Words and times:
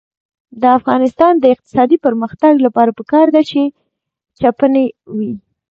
د 0.61 0.63
افغانستان 0.77 1.33
د 1.39 1.45
اقتصادي 1.53 1.97
پرمختګ 2.05 2.53
لپاره 2.65 2.91
پکار 2.99 3.27
ده 3.35 3.41
چې 3.49 3.61
چپنې 4.39 4.85
وي. 5.17 5.31